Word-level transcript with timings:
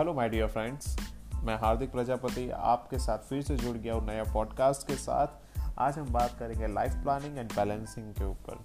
Hello 0.00 0.12
my 0.14 0.28
dear 0.28 0.46
friends 0.46 0.96
मैं 1.44 1.54
हार्दिक 1.60 1.90
प्रजापति 1.92 2.48
आपके 2.50 2.98
साथ 2.98 3.18
फिर 3.18 3.42
से 3.42 3.56
जुड़ 3.56 3.76
गया 3.76 3.94
हूँ 3.94 4.06
नया 4.06 4.22
पॉडकास्ट 4.24 4.86
के 4.86 4.94
साथ। 4.94 5.58
आज 5.78 5.98
हम 5.98 6.12
बात 6.12 6.36
करेंगे 6.38 6.66
लाइफ 6.66 6.92
प्लानिंग 6.92 7.38
एंड 7.38 7.52
बैलेंसिंग 7.52 8.12
के 8.14 8.24
ऊपर। 8.24 8.64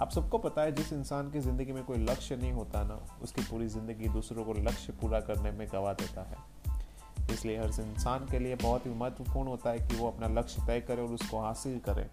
आप 0.00 0.10
सबको 0.10 0.38
पता 0.38 0.62
है, 0.62 0.72
जिस 0.72 0.92
इंसान 0.92 1.30
की 1.30 1.40
ज़िंदगी 1.40 1.72
में 1.72 1.82
कोई 1.84 1.98
लक्ष्य 1.98 2.36
नहीं 2.36 2.52
होता 2.52 2.82
ना, 2.82 2.98
उसकी 3.22 3.42
पूरी 3.42 3.68
ज़िंदगी 3.68 4.08
दूसरों 4.08 4.44
को 4.44 4.52
लक्ष्य 4.52 4.92
पूरा 4.92 5.20
करने 5.20 5.50
में 5.50 5.66
गवा 5.72 5.92
देता 5.92 6.22
है। 6.22 7.28
इसलिए 7.34 7.58
हर 7.58 7.80
इंसान 7.80 8.26
के 8.30 8.38
लिए 8.38 8.54
बहुत 8.54 8.86
ही 8.86 8.94
महत्वपूर्ण 8.94 9.48
होता 9.48 9.70
है 9.70 9.78
कि 9.78 9.96
वो 9.96 10.10
अपना 10.10 10.28
लक्ष्य 10.40 10.66
तय 10.66 10.80
करे 10.80 11.02
और 11.02 11.12
उसको 11.12 11.40
हासिल 11.40 11.78
करे। 11.88 12.08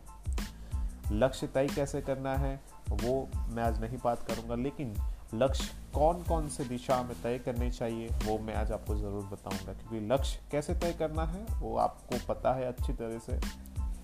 लक्ष्य 1.12 1.48
तय 1.48 1.68
कैसे 1.68 2.02
करना 2.02 2.36
है, 2.36 2.60
वो 2.92 3.30
मैं 3.50 3.64
आज 3.64 3.82
नहीं 3.82 3.98
बात 4.04 4.24
करूँगा, 4.24 4.56
लेकिन 4.56 4.96
लक्ष्य 5.34 5.72
कौन 5.94 6.22
कौन 6.24 6.48
से 6.50 6.64
दिशा 6.66 7.02
में 7.04 7.16
तय 7.24 7.38
करने 7.40 7.70
चाहिए, 7.72 8.08
वो 8.26 8.38
मैं 8.38 8.56
आज 8.56 8.72
आपको 8.72 8.96
ज़रूर 8.96 9.24
बताऊँगा, 9.24 9.74
क्योंकि 9.74 10.00
लक्ष्य 10.08 10.40
कैसे 10.52 10.74
तय 10.76 10.94
करना 10.94 11.24
है, 11.24 11.46
वो 11.60 11.76
आपको 11.78 12.18
पता 12.28 12.54
है 12.54 12.66
अच्छी 12.66 12.94
तरह 12.94 13.20
से। 13.20 13.40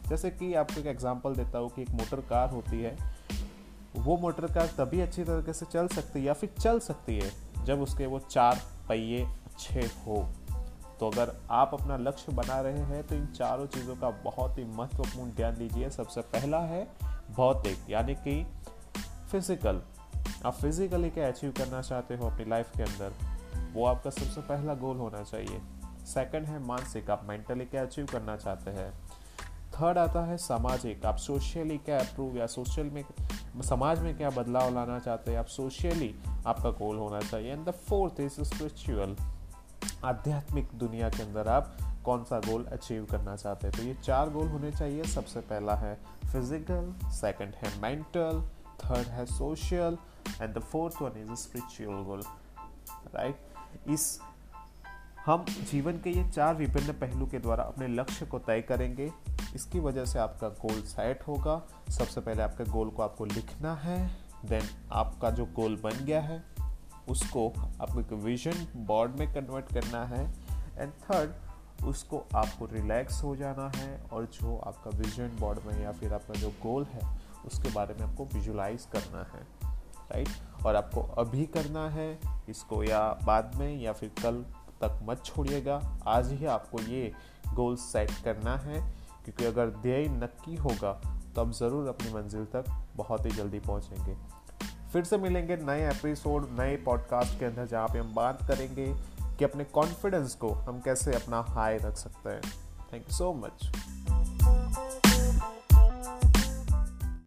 जैसे 0.09 0.29
कि 0.31 0.53
आपको 0.53 0.79
एक 0.79 0.88
एग्जांपल 0.88 1.35
देता 1.35 1.57
हूँ 1.57 1.69
कि 1.69 1.81
एक 1.81 1.89
मोटर 1.91 2.21
कार 2.29 2.49
होती 2.49 2.81
है, 2.81 2.95
वो 3.97 4.17
मोटर 4.17 4.45
कार 4.53 4.67
तभी 4.77 5.02
अच्छी 5.02 5.23
तरीके 5.23 5.53
से 5.53 5.65
चल 5.65 5.88
सकती 5.88 6.19
है 6.19 6.25
या 6.25 6.33
फिर 6.33 6.53
चल 6.59 6.79
सकती 6.79 7.19
है, 7.19 7.31
जब 7.66 7.81
उसके 7.81 8.05
वो 8.05 8.19
चार 8.21 8.61
पहिए 8.89 9.23
अच्छे 9.23 9.89
हो। 10.05 10.27
तो 10.99 11.09
अगर 11.09 11.31
आप 11.52 11.73
अपना 11.73 11.97
लक्ष्य 11.97 12.31
बना 12.31 12.59
रहे 12.61 12.80
हैं 12.85 13.05
तो 13.07 13.16
इन 13.16 13.25
चारों 13.27 13.66
चीज़ों 13.67 13.95
का 13.95 14.09
बहुत 14.23 14.57
ही 14.57 14.63
महत्वपूर्ण 14.67 15.31
ध्यान 15.31 15.55
दीजिए। 15.55 15.89
सबसे 15.89 16.21
पहला 16.23 16.59
है, 16.61 16.88
भौतिक, 17.31 17.85
यानी 17.89 18.16
कि 18.17 18.43
फ़िज़िकल 19.31 19.81
आप 20.45 20.53
फिजिकली 20.53 21.09
क्या 21.09 21.27
अचीव 21.27 21.52
करना 21.52 21.81
चाहते 21.81 22.16
हो 22.16 22.30
अपनी 22.30 22.45
लाइफ 22.45 22.72
के 22.77 22.83
अंदर, 22.83 23.14
वो 23.73 23.86
आपका 23.86 24.09
सबसे 24.09 24.41
पहला 24.41 24.73
गोल 24.73 24.97
होना 24.97 25.23
चाहिए। 25.23 25.61
सेकंड 26.05 26.45
है 26.45 26.59
मानसिक, 26.59 27.09
आप 27.09 27.25
मेंटली 27.30 27.66
क्या 27.66 27.81
अचीव 27.81 28.05
करना 28.05 28.36
चाहते 28.38 28.72
हैं। 28.72 28.91
थर्ड 29.73 29.97
आता 29.97 30.23
है 30.25 30.38
सामाजिक, 30.38 31.05
आप 31.05 31.17
सोशली 31.17 31.77
क्या 31.77 31.99
अप्रूव 31.99 32.38
या 32.38 32.47
सोशल 32.47 32.89
में, 32.89 33.03
समाज 33.64 33.99
में 33.99 34.16
क्या 34.17 34.30
बदलाव 34.30 34.73
लाना 34.75 34.99
चाहते 34.99 35.31
हैं, 35.31 35.38
आप 35.39 35.47
सोशली 35.47 36.14
आपका 36.47 36.69
गोल 36.69 36.97
होना 36.97 37.19
चाहिए। 37.21 37.52
And 37.52 37.66
the 37.66 37.71
fourth 37.71 38.19
is 38.19 38.42
spiritual 38.44 39.16
आध्यात्मिक 40.05 40.69
दुनिया 40.75 41.09
के 41.09 41.23
अंदर 41.23 41.47
आप 41.47 41.77
कौन 42.05 42.23
सा 42.23 42.39
गोल 42.39 42.64
अचीव 42.66 43.05
करना 43.05 43.36
चाहते 43.36 43.67
हैं। 43.67 43.75
तो 43.77 43.83
ये 43.83 43.94
चार 44.03 44.30
गोल 44.30 44.47
होने 44.47 44.71
चाहिए, 44.71 45.03
सबसे 45.05 45.39
पहला 45.42 45.75
है 45.75 45.94
फ़िज़िकल 46.31 46.94
सेकंड 47.11 47.55
है 47.55 47.81
मेंटल 47.81 48.42
थर्ड 48.85 49.08
है 49.08 49.25
social 49.25 49.97
and 50.41 50.53
the 50.53 50.59
fourth 50.59 51.02
one 51.02 51.22
is 51.22 51.35
spiritual 51.35 52.03
goal 52.03 52.22
right 53.16 53.38
इस 53.88 54.19
हम 55.25 55.45
जीवन 55.71 55.97
के 55.99 56.09
ये 56.09 56.30
चार 56.30 56.55
विभिन्न 56.55 56.94
पहलू 56.94 57.25
के 57.25 57.39
द्वारा 57.39 57.63
अपने 57.63 57.88
लक्ष्य 57.88 58.25
को 58.25 58.39
तय 58.39 58.61
करेंगे। 58.61 59.11
इसकी 59.55 59.80
वजह 59.80 60.05
से 60.05 60.19
आपका 60.19 60.49
गोल 60.49 60.81
सेट 60.81 61.27
होगा। 61.27 61.61
सबसे 61.89 62.21
पहले 62.21 62.41
आपके 62.41 62.63
गोल 62.63 62.89
को 62.89 63.03
आपको 63.03 63.25
लिखना 63.25 63.75
है 63.75 63.97
देन 64.45 64.69
आपका 64.91 65.30
जो 65.30 65.45
गोल 65.45 65.75
बन 65.83 66.05
गया 66.05 66.21
है, 66.21 66.43
उसको 67.09 67.53
आपको 67.81 67.99
एक 68.02 68.14
विजन 68.14 68.67
बोर्ड 68.75 69.19
में 69.19 69.33
कन्वर्ट 69.33 69.73
करना 69.73 70.05
है। 70.05 70.23
एंड 70.77 70.91
थर्ड 70.91 71.86
उसको 71.86 72.23
आपको 72.36 72.66
रिलैक्स 72.66 73.23
हो 73.23 73.36
जाना 73.36 73.71
है 73.75 74.03
और 74.14 74.25
जो 74.25 74.58
आपका 74.58 74.97
विजन 74.97 75.27
बोर्ड 75.39 75.59
में 75.66 75.83
या 75.83 75.91
फिर 75.91 76.14
आपका 76.14 76.33
जो 76.33 76.49
गोल 76.49 76.83
है 76.83 77.28
उसके 77.50 77.69
बारे 77.72 77.94
में 77.94 78.05
आपको 78.08 78.25
विजुलाइज 78.33 78.88
करना 78.94 79.23
है 79.33 79.47
राइट 80.11 80.66
और 80.66 80.75
आपको 80.75 81.02
अभी 81.17 81.45
करना 81.47 81.89
है, 81.89 82.19
इसको 82.50 82.83
या 82.83 83.02
बाद 83.25 83.55
में 83.55 83.81
या 83.81 83.94
फिर 83.94 84.11
कल 84.22 84.44
तक 84.81 84.99
मत 85.04 85.23
छोड़िएगा। 85.26 85.82
आज 86.08 86.32
ही 86.32 86.45
आपको 86.48 86.82
ये 86.82 87.11
गोल 87.54 87.76
सेट 87.77 88.11
करना 88.23 88.55
है, 88.58 88.80
क्योंकि 89.26 89.45
अगर 89.45 89.70
ध्येय 89.82 90.08
नक्की 90.10 90.55
होगा 90.58 90.92
तो 91.36 91.42
आप 91.42 91.52
ज़रूर 91.54 91.87
अपनी 91.87 92.14
मंजिल 92.14 92.45
तक 92.45 92.65
बहुत 92.95 93.26
ही 93.26 93.32
जल्दी 93.32 93.60
पहुँचेंगे। 93.60 94.16
फिर 94.93 95.04
से 95.04 95.17
मिलेंगे 95.17 95.58
नए 95.58 95.89
एपिसोड 95.89 96.48
नए 96.60 96.76
पॉडकास्ट 96.86 97.39
के 97.39 97.45
अंदर, 97.45 97.66
जहाँ 97.66 97.87
पे 97.87 97.99
हम 97.99 98.14
बात 98.16 98.48
करेंगे 98.48 98.93
कि 99.37 99.45
अपने 99.45 99.64
कॉन्फिडेंस 99.66 100.36
को 100.36 100.49
हम 100.49 100.80
कैसे 100.81 101.16
अपना 101.16 101.45
हाई 101.49 101.77
रख 101.77 101.98
सकते 101.98 102.30
हैं। 102.30 102.42
Thank 102.93 103.04
you 103.04 103.17
so 103.17 103.33
much 103.36 104.39